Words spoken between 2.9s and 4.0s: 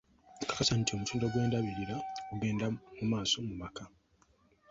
mu maaso mu maka.